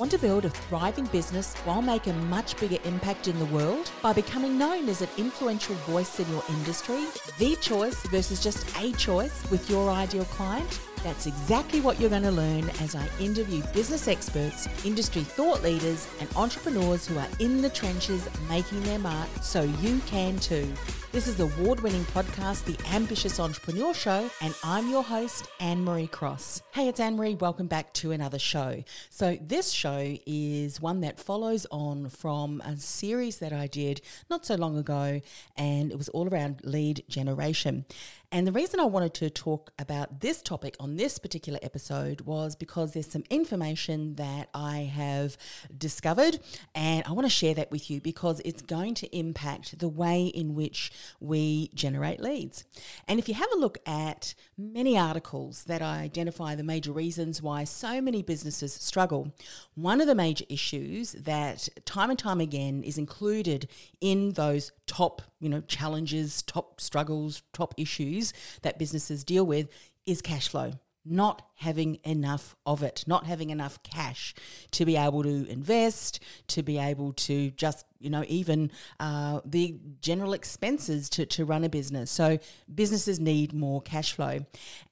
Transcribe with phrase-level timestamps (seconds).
[0.00, 3.90] Want to build a thriving business while make a much bigger impact in the world
[4.00, 7.04] by becoming known as an influential voice in your industry?
[7.38, 10.80] The choice versus just a choice with your ideal client?
[11.02, 16.06] That's exactly what you're going to learn as I interview business experts, industry thought leaders,
[16.20, 20.70] and entrepreneurs who are in the trenches making their mark so you can too.
[21.12, 26.08] This is the award winning podcast, The Ambitious Entrepreneur Show, and I'm your host, Annemarie
[26.10, 26.62] Cross.
[26.70, 27.40] Hey, it's Annemarie.
[27.40, 28.84] Welcome back to another show.
[29.08, 34.46] So, this show is one that follows on from a series that I did not
[34.46, 35.20] so long ago,
[35.56, 37.86] and it was all around lead generation.
[38.32, 42.54] And the reason I wanted to talk about this topic on this particular episode was
[42.54, 45.36] because there's some information that I have
[45.76, 46.38] discovered,
[46.72, 50.26] and I want to share that with you because it's going to impact the way
[50.26, 52.64] in which we generate leads.
[53.08, 57.64] And if you have a look at many articles that identify the major reasons why
[57.64, 59.34] so many businesses struggle,
[59.74, 63.68] one of the major issues that time and time again is included
[64.00, 69.68] in those top, you know, challenges, top struggles, top issues that businesses deal with
[70.04, 74.34] is cash flow not having enough of it, not having enough cash
[74.70, 79.78] to be able to invest, to be able to just, you know, even uh, the
[80.02, 82.10] general expenses to, to run a business.
[82.10, 82.38] So
[82.72, 84.40] businesses need more cash flow.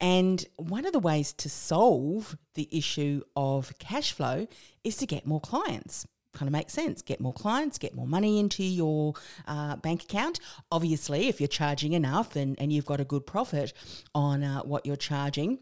[0.00, 4.46] And one of the ways to solve the issue of cash flow
[4.82, 7.02] is to get more clients kind of makes sense.
[7.02, 9.14] Get more clients, get more money into your
[9.46, 10.40] uh, bank account.
[10.70, 13.72] Obviously, if you're charging enough and, and you've got a good profit
[14.14, 15.58] on uh, what you're charging,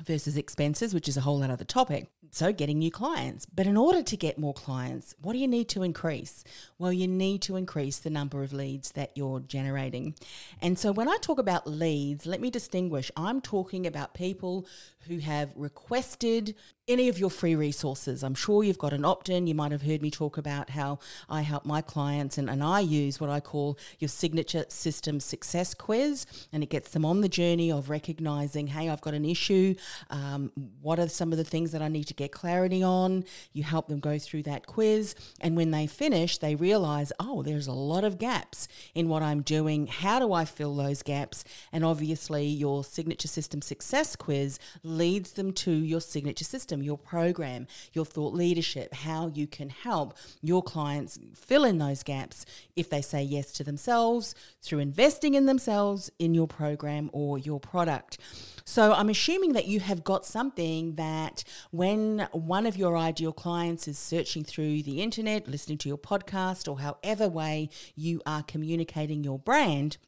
[0.00, 2.08] versus expenses, which is a whole other topic.
[2.30, 3.44] So, getting new clients.
[3.44, 6.44] But in order to get more clients, what do you need to increase?
[6.78, 10.14] Well, you need to increase the number of leads that you're generating.
[10.62, 13.10] And so, when I talk about leads, let me distinguish.
[13.18, 14.66] I'm talking about people
[15.08, 16.54] who have requested
[16.92, 18.22] any of your free resources.
[18.22, 19.46] I'm sure you've got an opt in.
[19.46, 22.80] You might have heard me talk about how I help my clients and, and I
[22.80, 26.26] use what I call your signature system success quiz.
[26.52, 29.74] And it gets them on the journey of recognizing, hey, I've got an issue.
[30.10, 33.24] Um, what are some of the things that I need to get clarity on?
[33.52, 35.14] You help them go through that quiz.
[35.40, 39.42] And when they finish, they realize, oh, there's a lot of gaps in what I'm
[39.42, 39.86] doing.
[39.86, 41.44] How do I fill those gaps?
[41.72, 47.66] And obviously, your signature system success quiz leads them to your signature system, your program,
[47.92, 52.44] your thought leadership, how you can help your clients fill in those gaps
[52.76, 57.60] if they say yes to themselves through investing in themselves in your program or your
[57.60, 58.18] product.
[58.64, 63.88] So I'm assuming that you have got something that when one of your ideal clients
[63.88, 69.24] is searching through the internet, listening to your podcast, or however way you are communicating
[69.24, 69.98] your brand,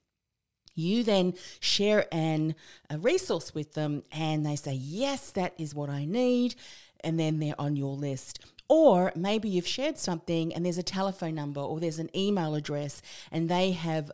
[0.74, 2.54] you then share an,
[2.90, 6.54] a resource with them and they say, Yes, that is what I need.
[7.00, 8.44] And then they're on your list.
[8.68, 13.02] Or maybe you've shared something and there's a telephone number or there's an email address
[13.30, 14.10] and they have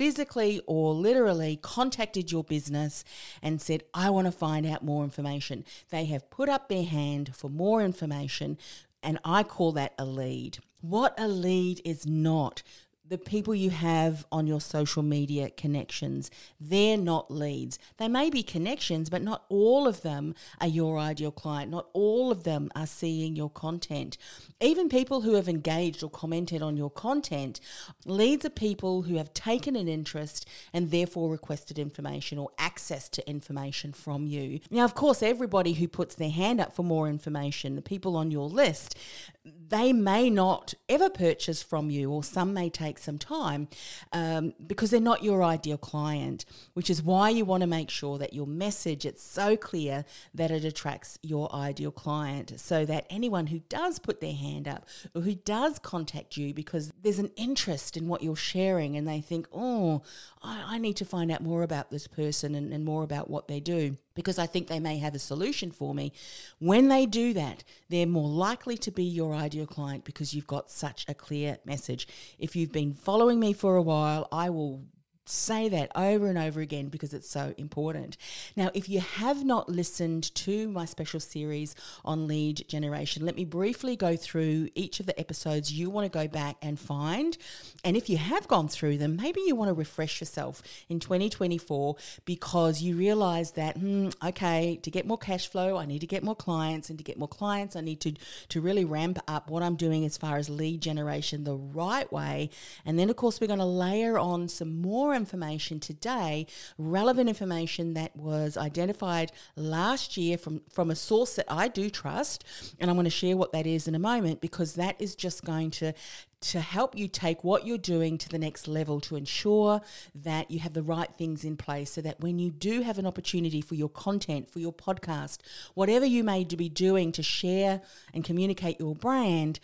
[0.00, 3.04] physically or literally contacted your business
[3.42, 5.64] and said, I want to find out more information.
[5.90, 8.56] They have put up their hand for more information,
[9.02, 10.58] and I call that a lead.
[10.80, 12.62] What a lead is not
[13.10, 17.76] the people you have on your social media connections, they're not leads.
[17.96, 21.72] They may be connections, but not all of them are your ideal client.
[21.72, 24.16] Not all of them are seeing your content.
[24.60, 27.58] Even people who have engaged or commented on your content,
[28.06, 33.28] leads are people who have taken an interest and therefore requested information or access to
[33.28, 34.60] information from you.
[34.70, 38.30] Now, of course, everybody who puts their hand up for more information, the people on
[38.30, 38.96] your list,
[39.44, 43.68] they may not ever purchase from you, or some may take some time
[44.12, 48.18] um, because they're not your ideal client, which is why you want to make sure
[48.18, 53.46] that your message it's so clear that it attracts your ideal client so that anyone
[53.46, 57.96] who does put their hand up or who does contact you because there's an interest
[57.96, 60.02] in what you're sharing and they think, oh,
[60.42, 63.48] I, I need to find out more about this person and, and more about what
[63.48, 66.12] they do because I think they may have a solution for me.
[66.58, 70.70] When they do that, they're more likely to be your ideal client because you've got
[70.70, 72.08] such a clear message.
[72.38, 74.84] If you've been following me for a while, I will
[75.30, 78.16] say that over and over again because it's so important.
[78.56, 81.74] Now, if you have not listened to my special series
[82.04, 86.18] on lead generation, let me briefly go through each of the episodes you want to
[86.18, 87.36] go back and find.
[87.84, 91.96] And if you have gone through them, maybe you want to refresh yourself in 2024
[92.24, 96.22] because you realize that, hmm, okay, to get more cash flow, I need to get
[96.22, 96.90] more clients.
[96.90, 98.12] And to get more clients, I need to,
[98.48, 102.50] to really ramp up what I'm doing as far as lead generation the right way.
[102.84, 106.46] And then, of course, we're going to layer on some more information today,
[106.78, 112.44] relevant information that was identified last year from, from a source that I do trust.
[112.80, 115.44] And I'm going to share what that is in a moment because that is just
[115.44, 115.92] going to
[116.40, 119.80] to help you take what you're doing to the next level to ensure
[120.14, 123.06] that you have the right things in place so that when you do have an
[123.06, 125.38] opportunity for your content, for your podcast,
[125.74, 127.82] whatever you may be doing to share
[128.14, 129.60] and communicate your brand,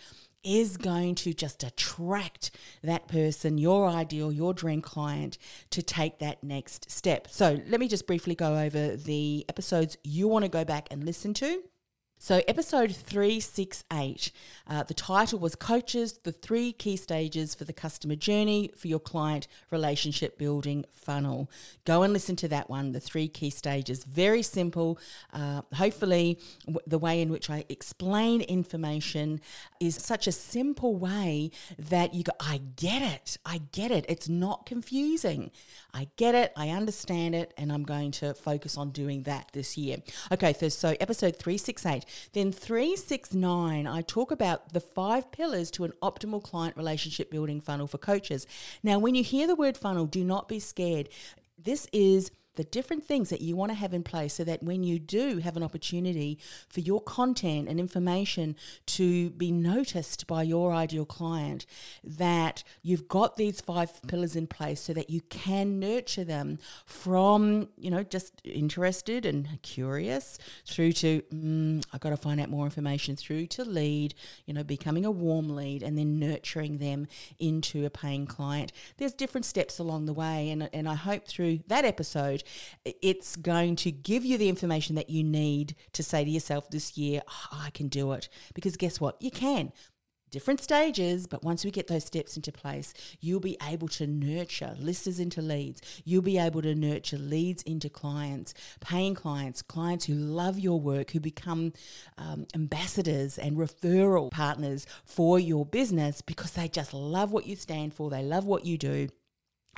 [0.46, 2.52] is going to just attract
[2.82, 5.36] that person, your ideal, your dream client,
[5.70, 7.28] to take that next step.
[7.28, 11.04] So, let me just briefly go over the episodes you want to go back and
[11.04, 11.62] listen to.
[12.18, 14.32] So, episode 368,
[14.66, 18.98] uh, the title was Coaches, the three key stages for the customer journey for your
[18.98, 21.50] client relationship building funnel.
[21.84, 24.02] Go and listen to that one, the three key stages.
[24.04, 24.98] Very simple.
[25.30, 29.40] Uh, hopefully, w- the way in which I explain information
[29.78, 33.36] is such a simple way that you go, I get it.
[33.44, 34.06] I get it.
[34.08, 35.50] It's not confusing.
[35.92, 36.52] I get it.
[36.56, 37.52] I understand it.
[37.58, 39.98] And I'm going to focus on doing that this year.
[40.32, 42.05] Okay, so, so episode 368.
[42.32, 47.86] Then 369, I talk about the five pillars to an optimal client relationship building funnel
[47.86, 48.46] for coaches.
[48.82, 51.08] Now, when you hear the word funnel, do not be scared.
[51.58, 54.82] This is the different things that you want to have in place so that when
[54.82, 56.38] you do have an opportunity
[56.68, 58.56] for your content and information
[58.86, 61.66] to be noticed by your ideal client,
[62.02, 67.68] that you've got these five pillars in place so that you can nurture them from,
[67.76, 72.64] you know, just interested and curious through to, mm, I've got to find out more
[72.64, 74.14] information through to lead,
[74.46, 77.06] you know, becoming a warm lead and then nurturing them
[77.38, 78.72] into a paying client.
[78.96, 80.50] There's different steps along the way.
[80.50, 82.42] And, and I hope through that episode,
[82.84, 86.96] it's going to give you the information that you need to say to yourself this
[86.96, 88.28] year, oh, I can do it.
[88.54, 89.20] Because guess what?
[89.20, 89.72] You can.
[90.32, 94.74] Different stages, but once we get those steps into place, you'll be able to nurture
[94.76, 95.80] listeners into leads.
[96.04, 101.12] You'll be able to nurture leads into clients, paying clients, clients who love your work,
[101.12, 101.72] who become
[102.18, 107.94] um, ambassadors and referral partners for your business because they just love what you stand
[107.94, 109.08] for, they love what you do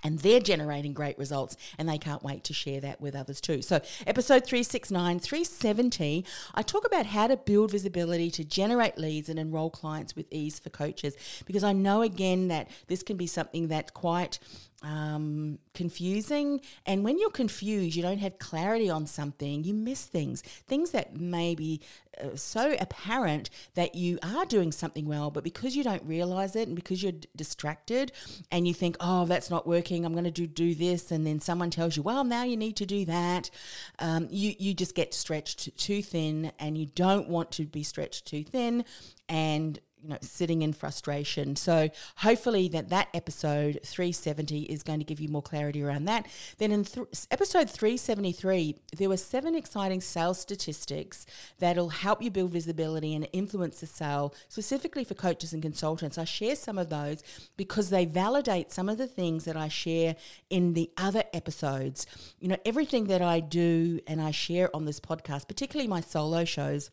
[0.02, 3.62] and they're generating great results and they can't wait to share that with others too.
[3.62, 6.24] So, episode 369, 370,
[6.54, 10.58] I talk about how to build visibility to generate leads and enroll clients with ease
[10.58, 11.16] for coaches
[11.46, 14.38] because I know again that this can be something that's quite
[14.82, 16.60] um, confusing.
[16.86, 20.42] And when you're confused, you don't have clarity on something, you miss things.
[20.42, 21.80] Things that may be
[22.22, 26.68] uh, so apparent that you are doing something well, but because you don't realize it
[26.68, 28.12] and because you're d- distracted
[28.50, 31.10] and you think, oh, that's not working, I'm going to do, do this.
[31.10, 33.50] And then someone tells you, well, now you need to do that.
[33.98, 38.26] Um, you, you just get stretched too thin and you don't want to be stretched
[38.26, 38.84] too thin.
[39.28, 41.56] And you know sitting in frustration.
[41.56, 46.26] So hopefully that that episode 370 is going to give you more clarity around that.
[46.58, 51.26] Then in th- episode 373 there were seven exciting sales statistics
[51.58, 56.18] that'll help you build visibility and influence the sale specifically for coaches and consultants.
[56.18, 57.22] I share some of those
[57.56, 60.16] because they validate some of the things that i share
[60.50, 62.06] in the other episodes.
[62.40, 66.44] You know everything that i do and i share on this podcast particularly my solo
[66.44, 66.90] shows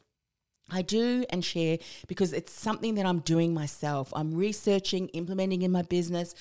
[0.70, 1.78] I do and share
[2.08, 4.12] because it's something that I'm doing myself.
[4.16, 6.34] I'm researching, implementing in my business,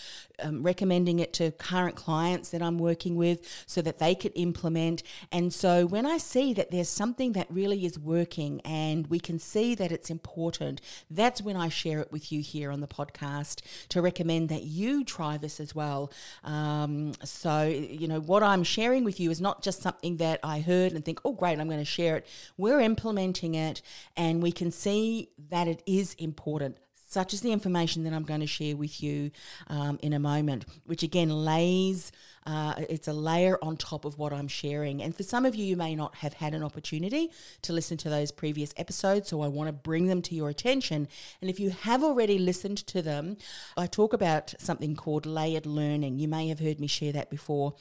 [0.42, 5.02] um, recommending it to current clients that I'm working with so that they could implement.
[5.30, 9.38] And so when I see that there's something that really is working and we can
[9.38, 10.80] see that it's important,
[11.10, 13.60] that's when I share it with you here on the podcast
[13.90, 16.10] to recommend that you try this as well.
[16.44, 20.60] Um, so, you know, what I'm sharing with you is not just something that I
[20.60, 22.26] heard and think, oh, great, I'm going to share it.
[22.56, 23.82] We're implementing it
[24.16, 26.76] and we can see that it is important
[27.14, 29.30] such as the information that I'm going to share with you
[29.68, 32.10] um, in a moment, which again lays,
[32.44, 35.00] uh, it's a layer on top of what I'm sharing.
[35.00, 37.30] And for some of you, you may not have had an opportunity
[37.62, 41.06] to listen to those previous episodes, so I want to bring them to your attention.
[41.40, 43.36] And if you have already listened to them,
[43.76, 46.18] I talk about something called layered learning.
[46.18, 47.74] You may have heard me share that before.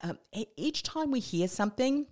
[0.00, 0.18] Um,
[0.56, 2.06] each time we hear something,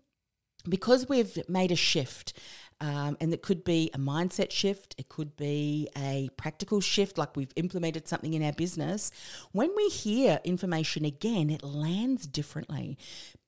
[0.68, 2.34] because we've made a shift
[2.80, 7.36] um, and it could be a mindset shift, it could be a practical shift, like
[7.36, 9.10] we've implemented something in our business.
[9.52, 12.96] When we hear information again, it lands differently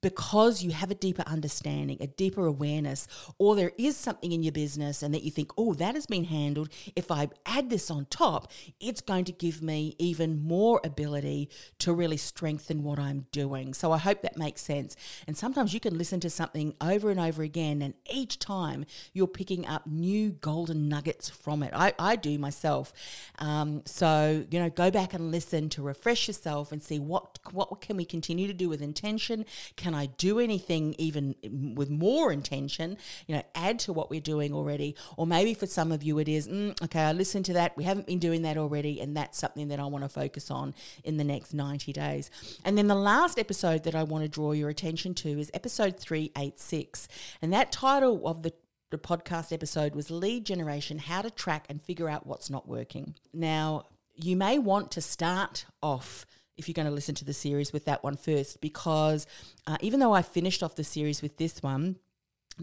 [0.01, 4.51] because you have a deeper understanding, a deeper awareness, or there is something in your
[4.51, 6.69] business and that you think, oh, that has been handled.
[6.95, 11.93] If I add this on top, it's going to give me even more ability to
[11.93, 13.73] really strengthen what I'm doing.
[13.73, 14.95] So I hope that makes sense.
[15.27, 19.27] And sometimes you can listen to something over and over again, and each time you're
[19.27, 21.71] picking up new golden nuggets from it.
[21.75, 22.93] I, I do myself.
[23.39, 27.81] Um, so, you know, go back and listen to refresh yourself and see what, what
[27.81, 29.45] can we continue to do with intention?
[29.75, 31.35] Can can I do anything even
[31.75, 34.95] with more intention, you know, add to what we're doing already?
[35.17, 37.75] Or maybe for some of you it is, mm, okay, I listened to that.
[37.75, 39.01] We haven't been doing that already.
[39.01, 42.31] And that's something that I want to focus on in the next 90 days.
[42.63, 45.99] And then the last episode that I want to draw your attention to is episode
[45.99, 47.09] 386.
[47.41, 48.53] And that title of the
[48.91, 53.15] the podcast episode was Lead Generation How to Track and Figure Out What's Not Working.
[53.31, 56.25] Now, you may want to start off
[56.57, 59.25] if you're going to listen to the series with that one first, because
[59.67, 61.97] uh, even though I finished off the series with this one,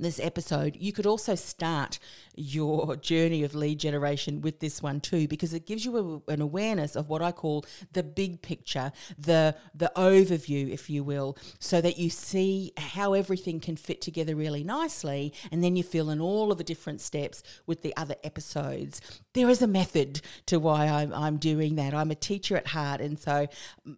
[0.03, 1.99] this episode, you could also start
[2.35, 6.41] your journey of lead generation with this one too, because it gives you a, an
[6.41, 11.81] awareness of what I call the big picture, the the overview, if you will, so
[11.81, 16.21] that you see how everything can fit together really nicely, and then you fill in
[16.21, 19.01] all of the different steps with the other episodes.
[19.33, 21.95] There is a method to why I'm, I'm doing that.
[21.95, 23.49] I'm a teacher at heart, and so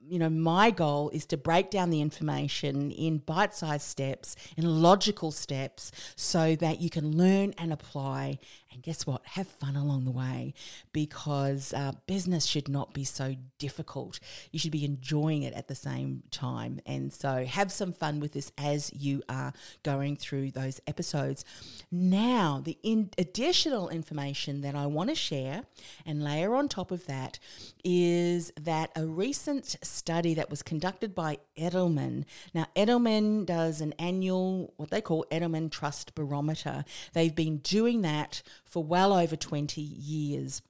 [0.08, 5.30] you know my goal is to break down the information in bite-sized steps, in logical
[5.30, 8.38] steps so that you can learn and apply.
[8.80, 9.20] And guess what?
[9.26, 10.54] Have fun along the way
[10.94, 14.18] because uh, business should not be so difficult.
[14.52, 16.80] You should be enjoying it at the same time.
[16.86, 21.44] And so have some fun with this as you are going through those episodes.
[21.92, 25.64] Now, the in- additional information that I want to share
[26.06, 27.38] and layer on top of that
[27.84, 32.24] is that a recent study that was conducted by Edelman.
[32.54, 36.86] Now, Edelman does an annual, what they call Edelman Trust Barometer.
[37.12, 40.62] They've been doing that for well over 20 years.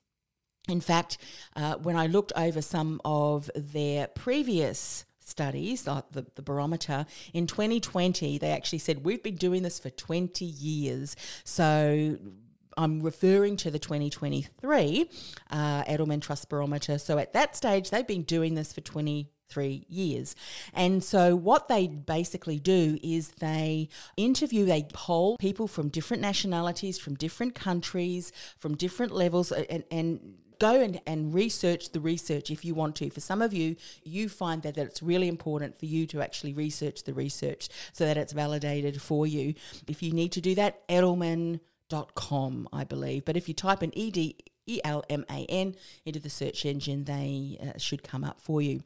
[0.68, 1.18] In fact,
[1.56, 7.46] uh, when I looked over some of their previous studies, like the, the barometer, in
[7.46, 11.16] 2020, they actually said, We've been doing this for 20 years.
[11.44, 12.18] So
[12.76, 15.10] I'm referring to the 2023
[15.50, 16.98] uh, Edelman Trust Barometer.
[16.98, 20.34] So at that stage, they've been doing this for 20 three years.
[20.72, 26.98] And so, what they basically do is they interview, they poll people from different nationalities,
[26.98, 32.64] from different countries, from different levels, and, and go and, and research the research if
[32.64, 33.10] you want to.
[33.10, 36.52] For some of you, you find that, that it's really important for you to actually
[36.52, 39.54] research the research so that it's validated for you.
[39.88, 43.24] If you need to do that, edelman.com, I believe.
[43.24, 46.64] But if you type in E D E L M A N into the search
[46.64, 48.84] engine, they uh, should come up for you.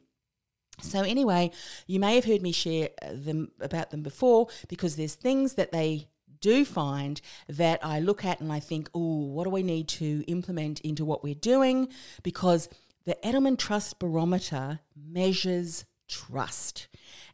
[0.81, 1.51] So anyway,
[1.87, 5.71] you may have heard me share uh, them about them before because there's things that
[5.71, 6.07] they
[6.41, 10.23] do find that I look at and I think, oh, what do we need to
[10.27, 11.87] implement into what we're doing?
[12.23, 12.69] Because
[13.05, 16.87] the Edelman Trust Barometer measures trust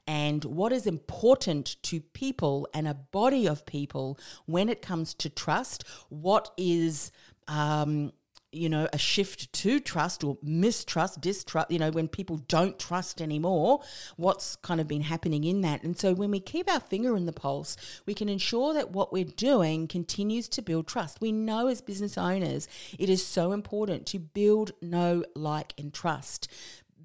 [0.08, 5.30] and what is important to people and a body of people when it comes to
[5.30, 5.84] trust.
[6.10, 7.12] What is
[7.48, 8.12] um,
[8.52, 13.22] you know, a shift to trust or mistrust, distrust, you know, when people don't trust
[13.22, 13.82] anymore,
[14.18, 15.84] what's kind of been happening in that.
[15.84, 19.14] And so when we keep our finger in the pulse, we can ensure that what
[19.14, 21.22] we're doing continues to build trust.
[21.22, 22.68] We know as business owners,
[23.00, 26.50] it is so important to build, know, like, and trust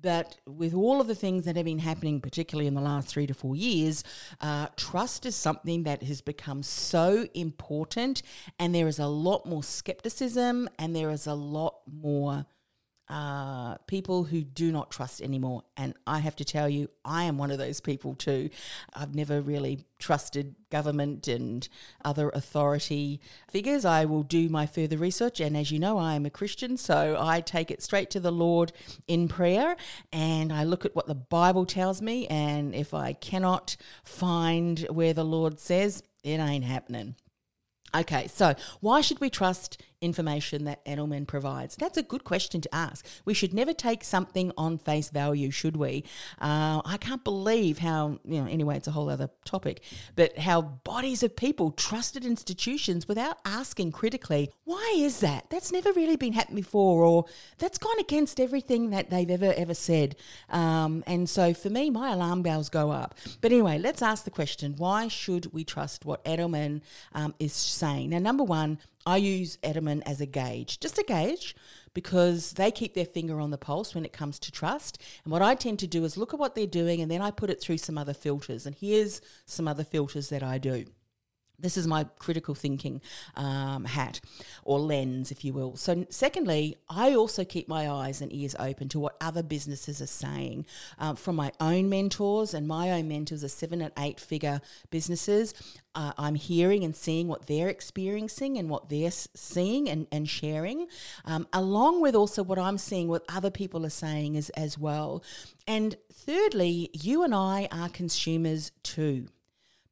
[0.02, 3.26] that with all of the things that have been happening, particularly in the last three
[3.26, 4.04] to four years,
[4.40, 8.22] uh, trust is something that has become so important,
[8.58, 12.46] and there is a lot more skepticism, and there is a lot more
[13.08, 15.62] uh, people who do not trust anymore.
[15.76, 18.50] And I have to tell you, I am one of those people too.
[18.94, 21.68] I've never really trusted government and
[22.04, 23.84] other authority figures.
[23.84, 25.38] I will do my further research.
[25.40, 28.32] And as you know, I am a Christian, so I take it straight to the
[28.32, 28.72] Lord
[29.06, 29.76] in prayer
[30.12, 32.26] and I look at what the Bible tells me.
[32.26, 37.14] And if I cannot find where the Lord says, it ain't happening.
[37.94, 41.76] Okay, so why should we trust information that Edelman provides?
[41.76, 43.06] That's a good question to ask.
[43.24, 46.04] We should never take something on face value, should we?
[46.40, 49.82] Uh, I can't believe how, you know, anyway, it's a whole other topic,
[50.14, 55.50] but how bodies of people trusted institutions without asking critically, why is that?
[55.50, 57.24] That's never really been happened before, or
[57.58, 60.16] that's gone against everything that they've ever, ever said.
[60.50, 63.14] Um, and so for me, my alarm bells go up.
[63.40, 66.82] But anyway, let's ask the question why should we trust what Edelman
[67.14, 68.10] um, is saying?
[68.10, 71.54] Now, number one, I use Edelman as a gauge, just a gauge,
[71.94, 75.00] because they keep their finger on the pulse when it comes to trust.
[75.25, 77.30] And what I tend to do is look at what they're doing and then I
[77.30, 78.66] put it through some other filters.
[78.66, 80.86] And here's some other filters that I do.
[81.58, 83.00] This is my critical thinking
[83.34, 84.20] um, hat
[84.64, 85.76] or lens, if you will.
[85.76, 90.06] So, secondly, I also keep my eyes and ears open to what other businesses are
[90.06, 90.66] saying
[90.98, 94.60] um, from my own mentors, and my own mentors are seven and eight figure
[94.90, 95.54] businesses.
[95.94, 100.88] Uh, I'm hearing and seeing what they're experiencing and what they're seeing and, and sharing,
[101.25, 105.25] um, along with also what I'm seeing what other people are saying as, as well.
[105.66, 109.28] And thirdly, you and I are consumers too.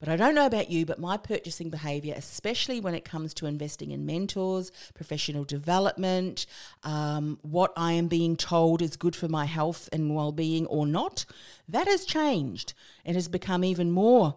[0.05, 3.47] But I don't know about you, but my purchasing behavior, especially when it comes to
[3.47, 6.45] investing in mentors, professional development,
[6.83, 10.87] um, what I am being told is good for my health and well being or
[10.87, 11.25] not,
[11.71, 12.75] that has changed.
[13.07, 14.37] And has become even more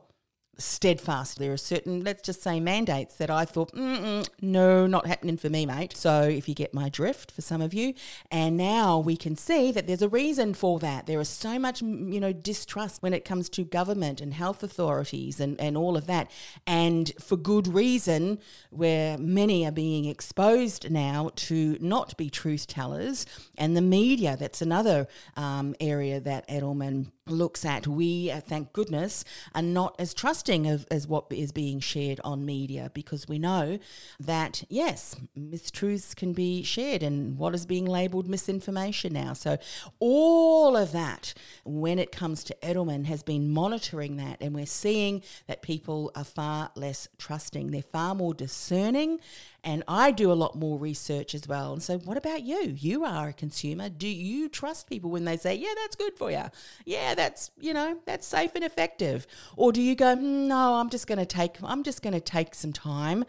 [0.57, 1.39] steadfast.
[1.39, 5.65] There are certain, let's just say, mandates that I thought, no, not happening for me,
[5.65, 5.95] mate.
[5.95, 7.93] So if you get my drift for some of you,
[8.31, 11.05] and now we can see that there's a reason for that.
[11.05, 15.39] There is so much, you know, distrust when it comes to government and health authorities
[15.39, 16.31] and, and all of that.
[16.65, 23.25] And for good reason, where many are being exposed now to not be truth tellers.
[23.57, 29.23] And the media, that's another um, area that Edelman looks at, we, uh, thank goodness,
[29.53, 33.79] are not as trusting of, as what is being shared on media because we know
[34.19, 39.33] that, yes, mistruths can be shared and what is being labelled misinformation now.
[39.33, 39.57] So,
[39.99, 45.21] all of that, when it comes to Edelman, has been monitoring that, and we're seeing
[45.47, 47.71] that people are far less trusting.
[47.71, 49.19] They're far more discerning
[49.67, 51.73] and I do a lot more research as well.
[51.73, 52.73] And so, what about you?
[52.77, 53.89] You are a consumer.
[53.89, 56.45] Do you trust people when they say, yeah, that's good for you?
[56.85, 59.27] Yeah, that's, you know, that's safe and effective.
[59.57, 62.21] Or do you go, mm, no, I'm just going to take, I'm just going to
[62.21, 63.25] take some time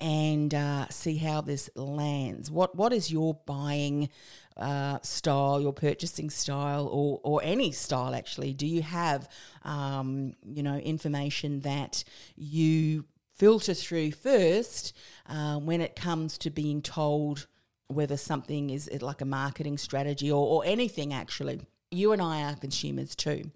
[0.00, 2.50] and uh, see how this lands.
[2.50, 4.08] What, what is your buying
[4.56, 8.54] uh, style, your purchasing style, or, or any style actually?
[8.54, 9.28] Do you have,
[9.62, 12.02] um, you know, information that
[12.34, 14.96] you filter through first
[15.28, 17.46] uh, when it comes to being told
[17.88, 21.60] whether something is like a marketing strategy or, or anything actually.
[21.90, 23.50] You and I are consumers too.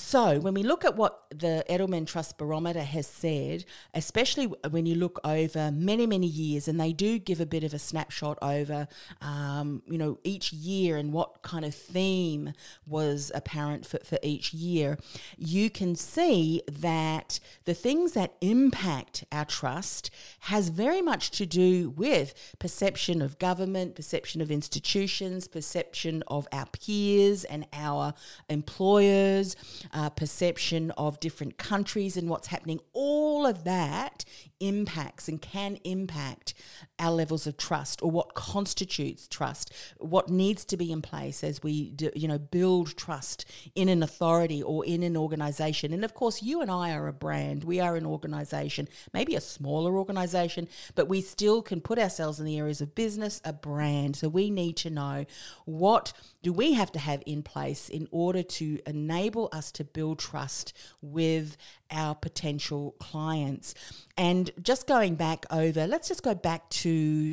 [0.00, 3.64] So, when we look at what the Edelman Trust Barometer has said,
[3.94, 7.74] especially when you look over many, many years, and they do give a bit of
[7.74, 8.88] a snapshot over,
[9.20, 12.54] um, you know, each year and what kind of theme
[12.86, 14.98] was apparent for, for each year,
[15.36, 21.90] you can see that the things that impact our trust has very much to do
[21.90, 28.12] with perception of government, perception of institutions, perception of our peers and our
[28.48, 29.54] employers
[29.92, 34.24] uh, perception of different countries and what's happening, all of that
[34.60, 36.54] impacts and can impact
[37.00, 41.62] our levels of trust or what constitutes trust, what needs to be in place as
[41.62, 45.92] we do, you know build trust in an authority or in an organization.
[45.92, 47.64] And of course, you and I are a brand.
[47.64, 52.46] We are an organization, maybe a smaller organization, but we still can put ourselves in
[52.46, 54.16] the areas of business, a brand.
[54.16, 55.24] So we need to know
[55.64, 60.18] what do we have to have in place in order to enable us to build
[60.18, 61.56] trust with
[61.90, 63.74] our potential clients.
[64.16, 66.89] And just going back over, let's just go back to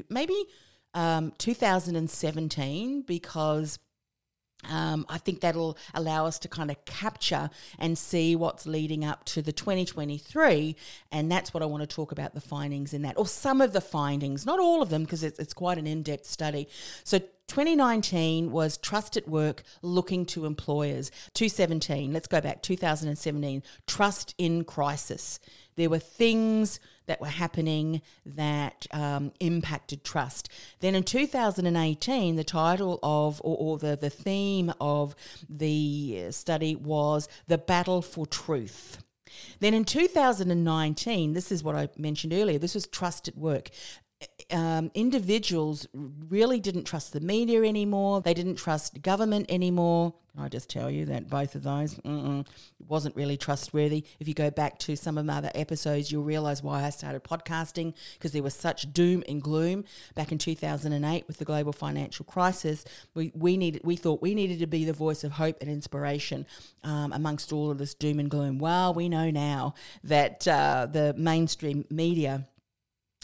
[0.09, 0.35] maybe
[0.93, 3.79] um, 2017 because
[4.67, 9.23] um, I think that'll allow us to kind of capture and see what's leading up
[9.25, 10.75] to the 2023.
[11.11, 13.73] And that's what I want to talk about the findings in that, or some of
[13.73, 16.67] the findings, not all of them, because it's, it's quite an in depth study.
[17.03, 21.11] So 2019 was Trust at Work looking to employers.
[21.33, 25.39] 2017, let's go back, 2017, Trust in Crisis.
[25.75, 30.49] There were things that were happening that um, impacted trust.
[30.79, 35.15] Then in 2018, the title of, or, or the, the theme of
[35.49, 39.03] the study was The Battle for Truth.
[39.59, 43.69] Then in 2019, this is what I mentioned earlier, this was trust at work
[44.51, 48.21] um, individuals really didn't trust the media anymore.
[48.21, 50.13] They didn't trust government anymore.
[50.33, 51.99] Can I just tell you that both of those
[52.87, 54.05] wasn't really trustworthy?
[54.19, 57.23] If you go back to some of my other episodes, you'll realize why I started
[57.23, 59.83] podcasting because there was such doom and gloom
[60.13, 62.85] back in 2008 with the global financial crisis.
[63.15, 66.45] We, we needed, we thought we needed to be the voice of hope and inspiration
[66.83, 68.59] um, amongst all of this doom and gloom.
[68.59, 72.47] Well, we know now that uh, the mainstream media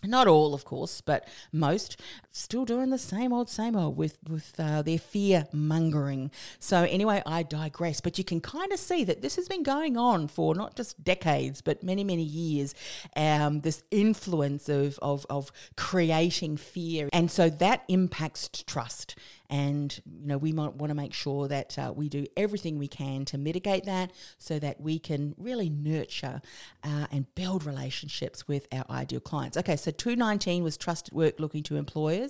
[0.03, 1.99] not all, of course, but most
[2.33, 6.31] still doing the same old, same old with with uh, their fear mongering.
[6.59, 8.01] So anyway, I digress.
[8.01, 11.03] But you can kind of see that this has been going on for not just
[11.03, 12.75] decades, but many many years.
[13.15, 19.15] Um, this influence of of of creating fear, and so that impacts trust
[19.53, 22.87] and you know we might want to make sure that uh, we do everything we
[22.87, 26.41] can to mitigate that so that we can really nurture
[26.83, 31.39] uh, and build relationships with our ideal clients okay so 219 was trust at work
[31.39, 32.22] looking to employers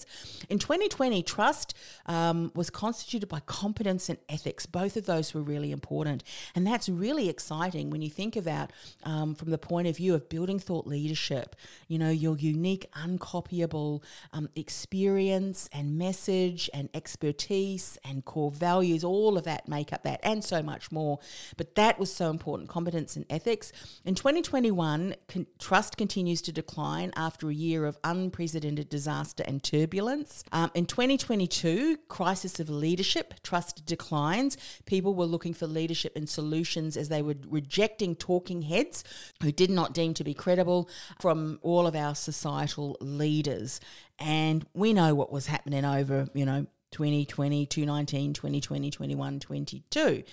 [0.49, 1.73] in 2020 trust
[2.05, 4.65] um, was constituted by competence and ethics.
[4.65, 6.23] Both of those were really important.
[6.55, 8.71] And that's really exciting when you think about
[9.03, 11.55] um, from the point of view of building thought leadership.
[11.87, 19.37] You know your unique uncopyable um, experience and message and expertise and core values, all
[19.37, 21.19] of that make up that, and so much more.
[21.57, 23.71] But that was so important competence and ethics.
[24.05, 30.45] In 2021, con- trust continues to decline after a year of unprecedented disaster and turbulence.
[30.53, 34.57] Um, in 2022, crisis of leadership, trust declines.
[34.85, 39.03] People were looking for leadership and solutions as they were rejecting talking heads
[39.41, 43.81] who did not deem to be credible from all of our societal leaders.
[44.19, 50.23] And we know what was happening over, you know, 2020, 2019, 2020, 21, 22.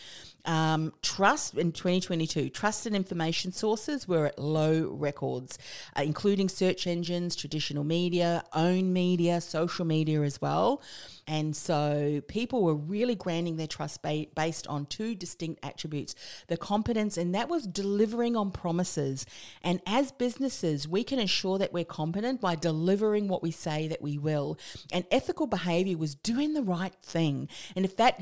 [0.45, 5.59] Um, trust in 2022, trusted information sources were at low records,
[5.97, 10.83] uh, including search engines, traditional media, own media, social media as well.
[11.27, 16.15] And so people were really granting their trust ba- based on two distinct attributes
[16.49, 19.27] the competence, and that was delivering on promises.
[19.63, 24.03] And as businesses, we can ensure that we're competent by delivering what we say that
[24.03, 24.59] we will.
[24.93, 27.49] And ethical behavior was doing the right thing.
[27.77, 28.21] And if that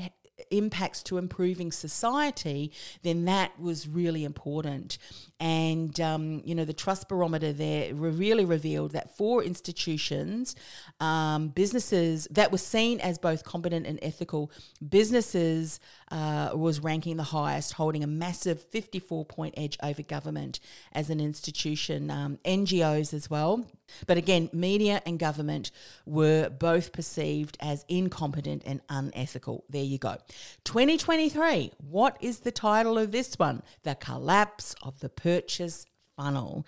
[0.51, 2.71] impacts to improving society,
[3.03, 4.97] then that was really important.
[5.39, 10.55] And, um, you know, the trust barometer there really revealed that for institutions,
[10.99, 14.51] um, businesses that were seen as both competent and ethical,
[14.87, 15.79] businesses
[16.11, 20.59] uh, was ranking the highest, holding a massive 54 point edge over government
[20.91, 23.65] as an institution, um, NGOs as well.
[24.07, 25.71] But again, media and government
[26.05, 29.63] were both perceived as incompetent and unethical.
[29.69, 30.17] There you go.
[30.63, 33.63] 2023, what is the title of this one?
[33.83, 35.85] The Collapse of the Purchase
[36.19, 36.65] funnel.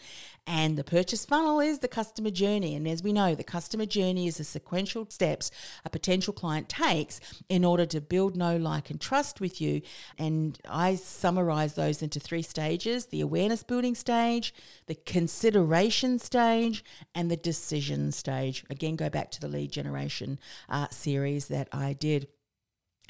[0.47, 2.75] And the purchase funnel is the customer journey.
[2.75, 5.51] And as we know, the customer journey is the sequential steps
[5.83, 7.19] a potential client takes
[7.49, 9.81] in order to build know, like, and trust with you.
[10.17, 14.53] And I summarize those into three stages the awareness building stage,
[14.87, 18.63] the consideration stage, and the decision stage.
[18.69, 22.27] Again, go back to the lead generation uh, series that I did.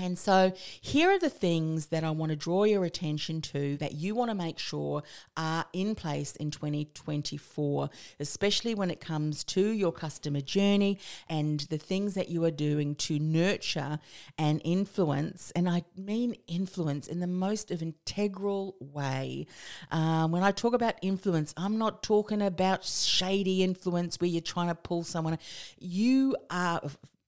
[0.02, 3.94] And so, here are the things that I want to draw your attention to that
[3.94, 5.04] you want to make sure
[5.38, 7.88] are in place in 2024,
[8.20, 10.98] especially when it comes to your customer journey
[11.30, 14.00] and the things that you are doing to nurture
[14.40, 15.52] and influence.
[15.56, 19.46] And I mean influence in the most of integral way.
[19.92, 24.70] Um, when I talk about influence, I'm not talking about shady influence where you're trying
[24.70, 25.38] to pull someone.
[25.78, 26.82] You are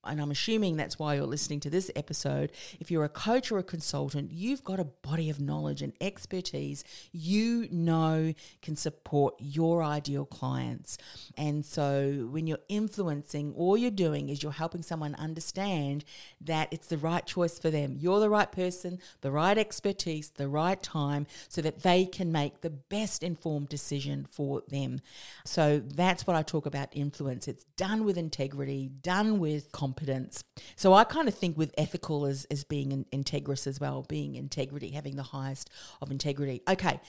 [0.06, 2.52] and I'm assuming that's why you're listening to this episode.
[2.80, 6.84] If you're a coach or a consultant, you've got a body of knowledge and expertise
[7.12, 10.98] you know can support your ideal clients.
[11.38, 16.04] And so when you're influencing, all you're doing is you're helping someone understand
[16.42, 17.96] that it's the right choice for them.
[17.98, 22.62] You're the right person, the right expertise, the right time, so that they can make
[22.62, 25.00] the best informed decision for them.
[25.46, 27.48] So that's what I talk about influence.
[27.48, 30.43] It's done with integrity, done with competence competence.
[30.75, 34.36] So I kind of think with ethical as, as being in, integrous as well, being
[34.36, 35.69] integrity, having the highest
[36.01, 36.62] of integrity.
[36.67, 36.99] Okay.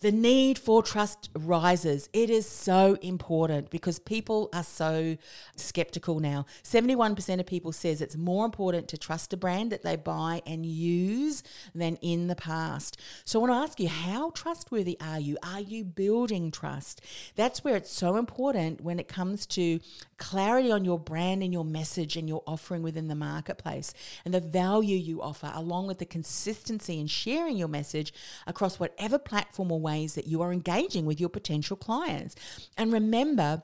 [0.00, 2.08] The need for trust rises.
[2.12, 5.16] It is so important because people are so
[5.56, 6.46] skeptical now.
[6.62, 10.64] 71% of people says it's more important to trust a brand that they buy and
[10.64, 11.42] use
[11.74, 12.96] than in the past.
[13.24, 15.36] So I want to ask you, how trustworthy are you?
[15.42, 17.00] Are you building trust?
[17.34, 19.80] That's where it's so important when it comes to
[20.18, 23.92] clarity on your brand and your message and your offering within the marketplace
[24.24, 28.12] and the value you offer along with the consistency in sharing your message
[28.46, 32.34] across whatever platform or ways that you are engaging with your potential clients.
[32.76, 33.62] And remember,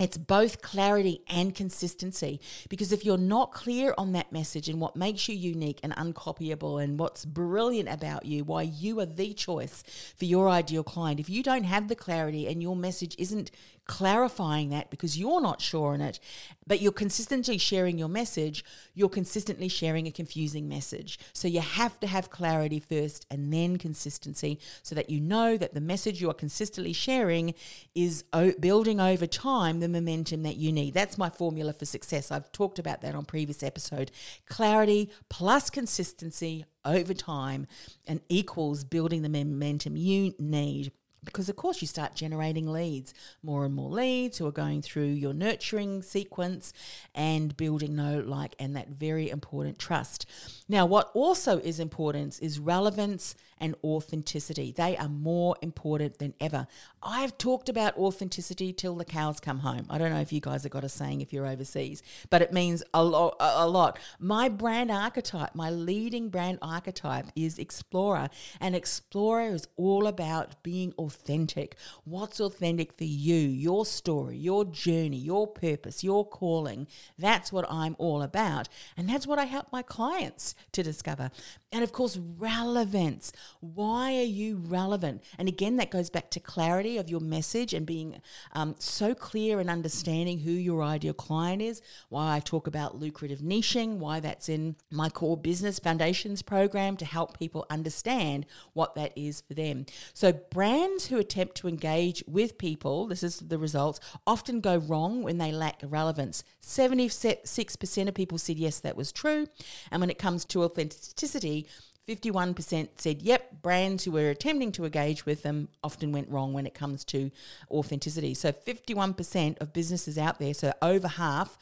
[0.00, 4.96] it's both clarity and consistency because if you're not clear on that message and what
[4.96, 9.84] makes you unique and uncopyable and what's brilliant about you, why you are the choice
[10.16, 13.50] for your ideal client, if you don't have the clarity and your message isn't
[13.90, 16.20] clarifying that because you're not sure in it,
[16.64, 21.18] but you're consistently sharing your message, you're consistently sharing a confusing message.
[21.32, 25.74] So you have to have clarity first and then consistency so that you know that
[25.74, 27.52] the message you are consistently sharing
[27.96, 28.22] is
[28.60, 30.94] building over time the momentum that you need.
[30.94, 32.30] That's my formula for success.
[32.30, 34.12] I've talked about that on previous episode.
[34.48, 37.66] Clarity plus consistency over time
[38.06, 40.92] and equals building the momentum you need
[41.24, 43.14] because of course you start generating leads.
[43.42, 46.72] More and more leads who are going through your nurturing sequence
[47.14, 50.26] and building know like and that very important trust.
[50.68, 56.66] Now what also is important is relevance and authenticity they are more important than ever
[57.02, 60.62] i've talked about authenticity till the cows come home i don't know if you guys
[60.62, 64.48] have got a saying if you're overseas but it means a lot a lot my
[64.48, 68.28] brand archetype my leading brand archetype is explorer
[68.60, 71.76] and explorer is all about being authentic.
[72.04, 76.86] What's authentic for you, your story, your journey, your purpose, your calling.
[77.18, 78.68] That's what I'm all about.
[78.96, 81.30] And that's what I help my clients to discover.
[81.72, 83.32] And of course, relevance.
[83.60, 85.22] Why are you relevant?
[85.38, 88.20] And again, that goes back to clarity of your message and being
[88.52, 91.82] um, so clear and understanding who your ideal client is.
[92.08, 97.04] Why I talk about lucrative niching, why that's in my core business foundations program to
[97.04, 99.86] help people understand what that is for them.
[100.14, 105.22] So, brands who attempt to engage with people, this is the results, often go wrong
[105.22, 106.44] when they lack relevance.
[106.62, 109.46] 76% of people said yes, that was true.
[109.90, 111.66] And when it comes to authenticity,
[112.10, 116.66] 51% said, yep, brands who were attempting to engage with them often went wrong when
[116.66, 117.30] it comes to
[117.70, 118.34] authenticity.
[118.34, 121.56] So 51% of businesses out there, so over half,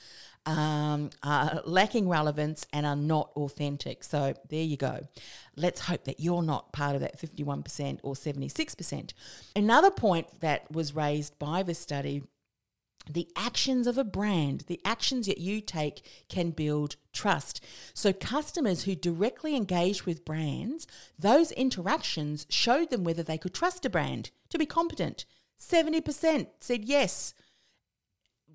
[0.46, 4.02] um, are lacking relevance and are not authentic.
[4.02, 5.06] So there you go.
[5.54, 9.12] Let's hope that you're not part of that 51% or 76%.
[9.54, 12.22] Another point that was raised by the study
[13.08, 17.64] the actions of a brand, the actions that you take can build trust.
[17.94, 20.86] So, customers who directly engage with brands,
[21.18, 25.24] those interactions showed them whether they could trust a brand to be competent.
[25.58, 27.34] 70% said yes.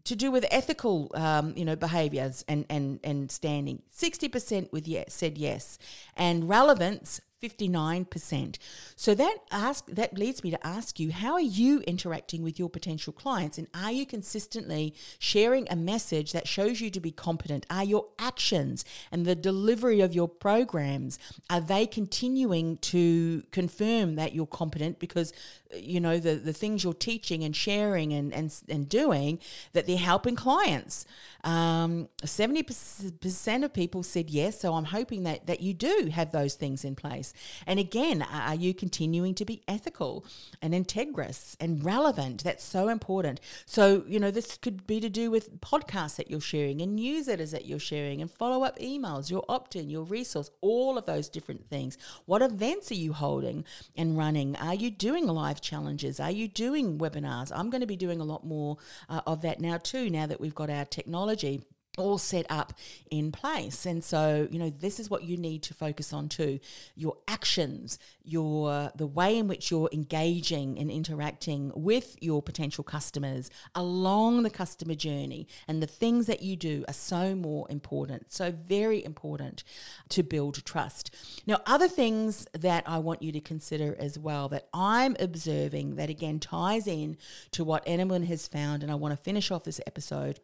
[0.05, 4.85] To do with ethical, um, you know, behaviours and, and, and standing, sixty percent with
[4.85, 5.77] yes said yes,
[6.17, 8.57] and relevance 59%.
[8.95, 12.69] So that ask that leads me to ask you how are you interacting with your
[12.69, 17.65] potential clients and are you consistently sharing a message that shows you to be competent?
[17.69, 24.33] Are your actions and the delivery of your programs are they continuing to confirm that
[24.33, 25.33] you're competent because
[25.75, 29.39] you know the the things you're teaching and sharing and and, and doing
[29.73, 31.05] that they're helping clients
[31.43, 36.53] um, 70% of people said yes so i'm hoping that that you do have those
[36.55, 37.32] things in place
[37.65, 40.25] and again are you continuing to be ethical
[40.61, 42.43] and integrous and relevant?
[42.43, 43.39] That's so important.
[43.65, 47.51] So you know this could be to do with podcasts that you're sharing and newsletters
[47.51, 51.97] that you're sharing and follow-up emails your opt-in your resource all of those different things.
[52.25, 53.65] What events are you holding
[53.95, 54.55] and running?
[54.57, 56.19] Are you doing live challenges?
[56.19, 57.51] Are you doing webinars?
[57.53, 58.77] I'm going to be doing a lot more
[59.09, 61.63] uh, of that now too, now that we've got our technology
[61.97, 62.73] all set up
[63.11, 63.85] in place.
[63.85, 66.59] And so, you know, this is what you need to focus on too.
[66.95, 73.49] Your actions, your the way in which you're engaging and interacting with your potential customers
[73.75, 78.31] along the customer journey and the things that you do are so more important.
[78.31, 79.63] So very important
[80.09, 81.13] to build trust.
[81.45, 86.09] Now, other things that I want you to consider as well that I'm observing that
[86.09, 87.17] again ties in
[87.51, 90.39] to what Edelman has found and I want to finish off this episode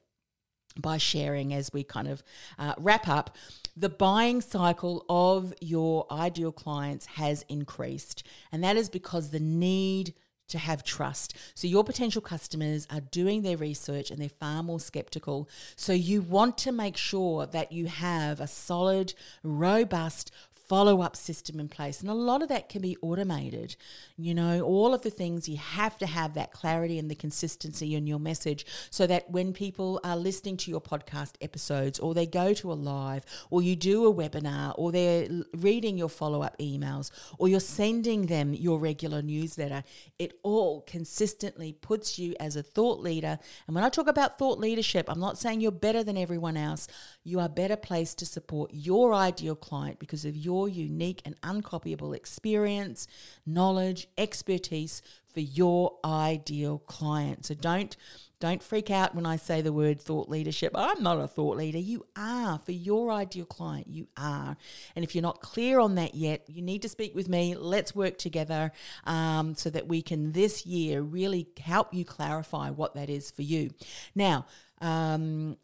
[0.77, 2.23] by sharing as we kind of
[2.57, 3.35] uh, wrap up.
[3.75, 10.13] The buying cycle of your ideal clients has increased, and that is because the need
[10.49, 11.35] to have trust.
[11.55, 15.47] So your potential customers are doing their research and they're far more skeptical.
[15.75, 20.31] So you want to make sure that you have a solid, robust,
[20.69, 21.99] follow up system in place.
[21.99, 23.75] And a lot of that can be automated.
[24.17, 27.95] You know, all of the things you have to have that clarity and the consistency
[27.95, 32.27] in your message so that when people are listening to your podcast episodes or they
[32.27, 35.27] go to a live or you do a webinar or they're
[35.57, 39.83] reading your follow up emails or you're sending them your regular newsletter,
[40.19, 43.39] it all consistently puts you as a thought leader.
[43.65, 46.87] And when I talk about thought leadership, I'm not saying you're better than everyone else.
[47.23, 51.39] You are better placed to support your ideal client because of your your unique and
[51.41, 53.07] uncopyable experience,
[53.45, 57.45] knowledge, expertise for your ideal client.
[57.45, 57.95] So don't
[58.39, 60.71] Don't freak out when I say the word thought leadership.
[60.73, 61.77] I'm not a thought leader.
[61.77, 62.57] You are.
[62.57, 64.55] For your ideal client, you are.
[64.95, 67.53] And if you're not clear on that yet, you need to speak with me.
[67.55, 68.71] Let's work together
[69.03, 73.41] um, so that we can this year really help you clarify what that is for
[73.41, 73.71] you.
[74.15, 74.45] Now,
[74.79, 75.57] um,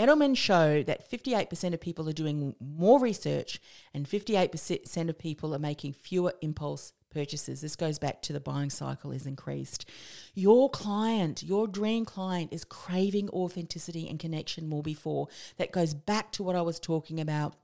[0.00, 3.60] Edelman showed that 58% of people are doing more research
[3.92, 7.60] and 58% of people are making fewer impulse purchases.
[7.60, 9.84] This goes back to the buying cycle is increased.
[10.34, 15.28] Your client, your dream client is craving authenticity and connection more before.
[15.58, 17.56] That goes back to what I was talking about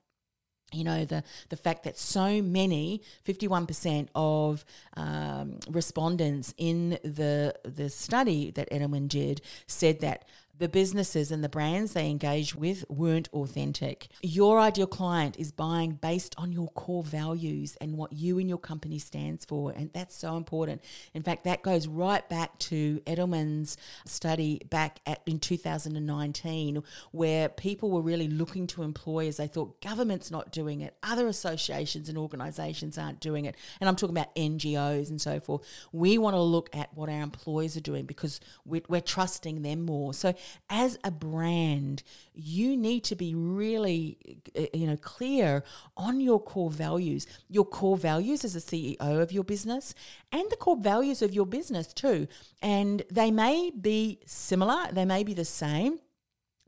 [0.72, 4.64] you know the the fact that so many 51% of
[4.96, 10.24] um, respondents in the the study that Edelman did said that
[10.58, 14.08] the businesses and the brands they engaged with weren't authentic.
[14.22, 18.58] Your ideal client is buying based on your core values and what you and your
[18.58, 19.70] company stands for.
[19.72, 20.82] And that's so important.
[21.14, 27.90] In fact, that goes right back to Edelman's study back at, in 2019, where people
[27.90, 29.36] were really looking to employers.
[29.36, 33.56] They thought government's not doing it, other associations and organizations aren't doing it.
[33.80, 35.62] And I'm talking about NGOs and so forth.
[35.92, 39.82] We want to look at what our employers are doing because we're, we're trusting them
[39.82, 40.14] more.
[40.14, 40.34] So
[40.68, 42.02] as a brand,
[42.34, 44.18] you need to be really,
[44.58, 45.64] uh, you know, clear
[45.96, 47.26] on your core values.
[47.48, 49.94] Your core values as a CEO of your business,
[50.32, 52.26] and the core values of your business too.
[52.62, 56.00] And they may be similar, they may be the same,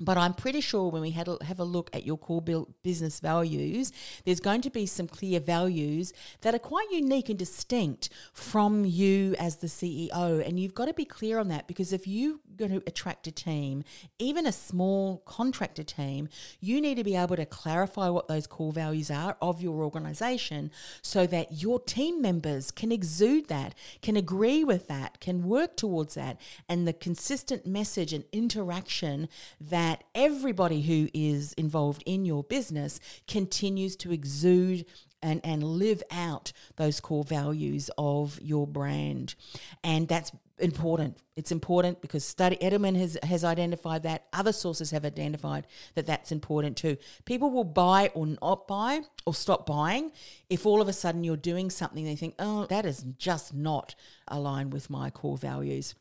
[0.01, 2.43] but I'm pretty sure when we had have a look at your core
[2.83, 3.93] business values,
[4.25, 6.12] there's going to be some clear values
[6.43, 10.47] that are quite unique and distinct from you as the CEO.
[10.47, 13.33] And you've got to be clear on that because if you're going to attract a
[13.33, 13.85] team,
[14.18, 16.29] even a small contractor team,
[16.61, 20.71] you need to be able to clarify what those core values are of your organization
[21.01, 26.14] so that your team members can exude that, can agree with that, can work towards
[26.14, 26.40] that.
[26.68, 29.29] And the consistent message and interaction
[29.61, 34.85] that everybody who is involved in your business continues to exude
[35.23, 39.35] and, and live out those core values of your brand.
[39.83, 41.18] And that's important.
[41.37, 44.27] It's important because study Edelman has, has identified that.
[44.33, 46.97] Other sources have identified that that's important too.
[47.25, 50.12] People will buy or not buy or stop buying
[50.49, 53.94] if all of a sudden you're doing something they think, oh, that is just not
[54.27, 55.94] aligned with my core values.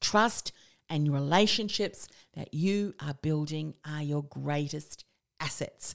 [0.00, 0.52] Trust
[0.88, 5.04] and relationships that you are building are your greatest
[5.38, 5.94] assets.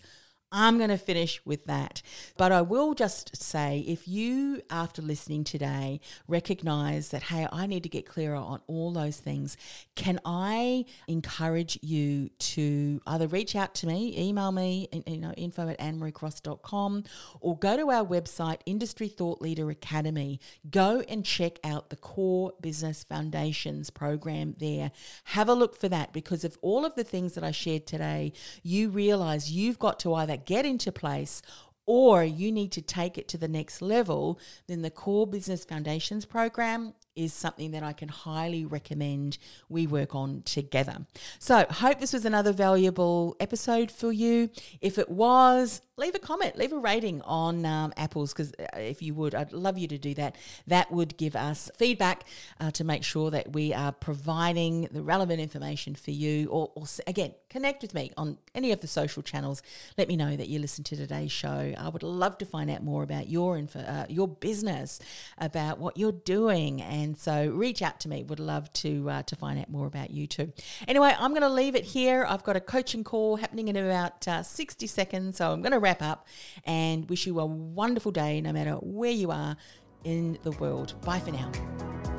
[0.52, 2.02] I'm going to finish with that.
[2.38, 7.84] But I will just say if you, after listening today, recognize that, hey, I need
[7.84, 9.58] to get clearer on all those things,
[9.96, 15.68] can I encourage you to either reach out to me, email me, you know, info
[15.68, 17.04] at annemariecross.com,
[17.42, 20.40] or go to our website, Industry Thought Leader Academy.
[20.70, 24.92] Go and check out the Core Business Foundations program there.
[25.26, 28.34] Have a look for that because of all of the things that I shared today,
[28.64, 31.42] you realize you've got to either get into place
[31.86, 36.26] or you need to take it to the next level, then the Core Business Foundations
[36.26, 39.38] program is something that I can highly recommend
[39.70, 41.06] we work on together.
[41.40, 44.50] So, hope this was another valuable episode for you.
[44.82, 49.02] If it was, leave a comment, leave a rating on um, Apple's because uh, if
[49.02, 50.36] you would, I'd love you to do that.
[50.68, 52.26] That would give us feedback
[52.60, 56.50] uh, to make sure that we are providing the relevant information for you.
[56.50, 59.62] Or, or, again, connect with me on any of the social channels.
[59.98, 61.74] Let me know that you listened to today's show.
[61.78, 65.00] I would love to find out more about your info, uh, your business,
[65.38, 68.24] about what you're doing and and so reach out to me.
[68.24, 70.52] Would love to uh, to find out more about you too.
[70.88, 72.26] Anyway, I'm going to leave it here.
[72.28, 75.80] I've got a coaching call happening in about uh, 60 seconds, so I'm going to
[75.80, 76.28] wrap up
[76.66, 79.56] and wish you a wonderful day, no matter where you are
[80.04, 80.96] in the world.
[81.06, 82.15] Bye for now.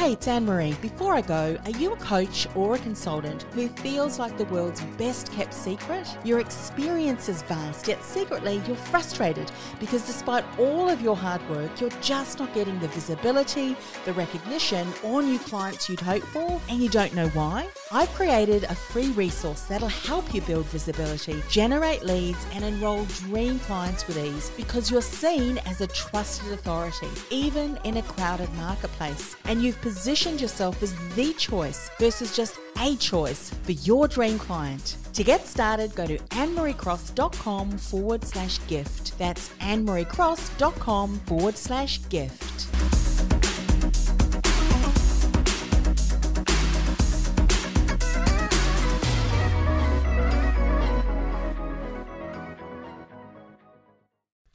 [0.00, 0.80] Hey, Annemarie.
[0.80, 4.80] Before I go, are you a coach or a consultant who feels like the world's
[4.96, 6.08] best kept secret?
[6.24, 11.78] Your experience is vast, yet secretly you're frustrated because despite all of your hard work,
[11.82, 16.80] you're just not getting the visibility, the recognition, or new clients you'd hope for, and
[16.80, 17.68] you don't know why?
[17.92, 23.58] I've created a free resource that'll help you build visibility, generate leads, and enroll dream
[23.58, 29.36] clients with ease because you're seen as a trusted authority, even in a crowded marketplace.
[29.44, 34.96] And you've positioned yourself as the choice versus just a choice for your dream client.
[35.14, 39.18] To get started, go to annemariecross.com forward slash gift.
[39.18, 42.99] That's annemariecross.com forward slash gift.